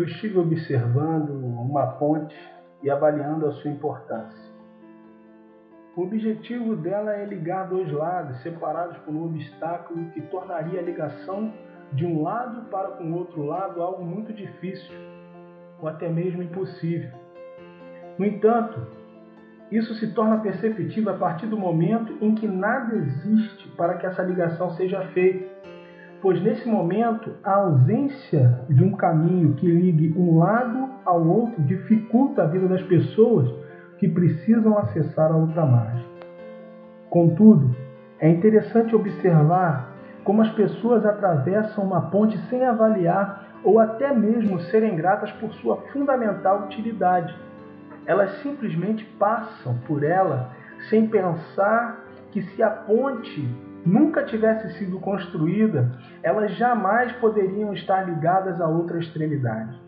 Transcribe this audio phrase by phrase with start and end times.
[0.00, 2.34] estive observando uma ponte
[2.82, 4.52] e avaliando a sua importância.
[5.94, 11.52] O objetivo dela é ligar dois lados separados por um obstáculo que tornaria a ligação
[11.92, 14.96] de um lado para com o outro lado algo muito difícil
[15.78, 17.10] ou até mesmo impossível.
[18.18, 18.86] No entanto,
[19.70, 24.22] isso se torna perceptível a partir do momento em que nada existe para que essa
[24.22, 25.46] ligação seja feita,
[26.22, 32.44] pois nesse momento a ausência de um caminho que ligue um lado ao outro dificulta
[32.44, 33.52] a vida das pessoas
[33.98, 36.06] que precisam acessar a outra margem.
[37.10, 37.74] Contudo,
[38.20, 44.94] é interessante observar como as pessoas atravessam uma ponte sem avaliar ou até mesmo serem
[44.94, 47.34] gratas por sua fundamental utilidade.
[48.06, 50.50] Elas simplesmente passam por ela
[50.88, 58.60] sem pensar que se a ponte nunca tivesse sido construída, elas jamais poderiam estar ligadas
[58.60, 59.80] a outra extremidade.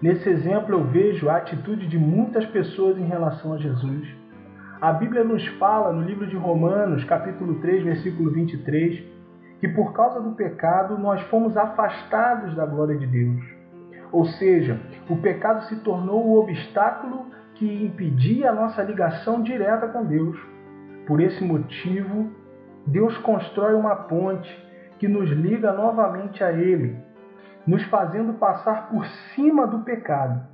[0.00, 4.08] Nesse exemplo eu vejo a atitude de muitas pessoas em relação a Jesus.
[4.80, 9.02] A Bíblia nos fala no livro de Romanos, capítulo 3, versículo 23,
[9.60, 13.44] que por causa do pecado nós fomos afastados da glória de Deus.
[14.10, 20.04] Ou seja, o pecado se tornou o obstáculo que impedia a nossa ligação direta com
[20.04, 20.38] Deus.
[21.06, 22.30] Por esse motivo,
[22.86, 24.50] Deus constrói uma ponte
[24.98, 26.96] que nos liga novamente a Ele,
[27.66, 30.48] nos fazendo passar por cima do pecado.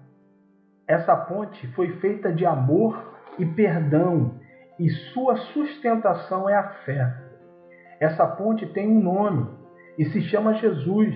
[0.86, 4.34] Essa ponte foi feita de amor e perdão,
[4.78, 7.12] e sua sustentação é a fé.
[7.98, 9.48] Essa ponte tem um nome
[9.98, 11.14] e se chama Jesus,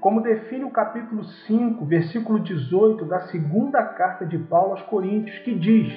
[0.00, 5.54] como define o capítulo 5, versículo 18 da segunda carta de Paulo aos Coríntios, que
[5.54, 5.92] diz: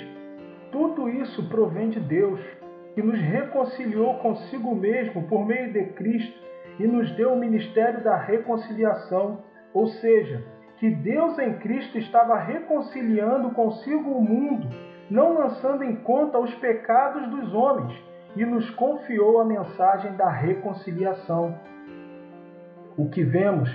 [0.71, 2.39] Tudo isso provém de Deus,
[2.93, 6.39] que nos reconciliou consigo mesmo por meio de Cristo
[6.79, 10.43] e nos deu o ministério da reconciliação, ou seja,
[10.79, 14.67] que Deus em Cristo estava reconciliando consigo o mundo,
[15.09, 17.93] não lançando em conta os pecados dos homens
[18.35, 21.55] e nos confiou a mensagem da reconciliação.
[22.97, 23.69] O que vemos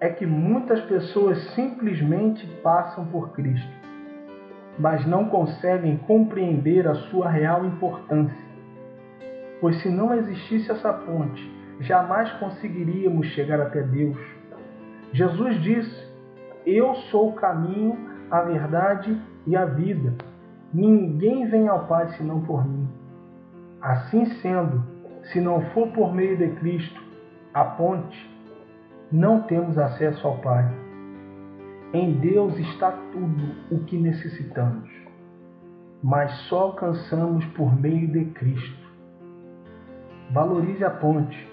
[0.00, 3.72] é que muitas pessoas simplesmente passam por Cristo,
[4.78, 8.47] mas não conseguem compreender a sua real importância.
[9.60, 11.42] Pois se não existisse essa ponte,
[11.80, 14.18] jamais conseguiríamos chegar até Deus.
[15.12, 16.06] Jesus disse:
[16.64, 17.96] Eu sou o caminho,
[18.30, 20.14] a verdade e a vida.
[20.72, 22.88] Ninguém vem ao Pai senão por mim.
[23.80, 24.84] Assim sendo,
[25.32, 27.00] se não for por meio de Cristo,
[27.54, 28.30] a ponte,
[29.10, 30.64] não temos acesso ao Pai.
[31.94, 34.90] Em Deus está tudo o que necessitamos,
[36.02, 38.87] mas só alcançamos por meio de Cristo.
[40.30, 41.48] Valorize a ponte,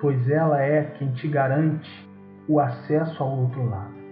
[0.00, 1.88] pois ela é quem te garante
[2.48, 4.05] o acesso ao outro lado.